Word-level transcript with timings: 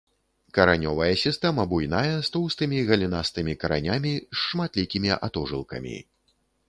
Каранёвая 0.57 1.09
сістэма 1.23 1.65
буйная 1.73 2.15
з 2.27 2.33
тоўстымі 2.35 2.79
галінастымі 2.89 3.53
каранямі 3.65 4.15
з 4.17 4.43
шматлікімі 4.47 5.11
атожылкамі. 5.25 5.97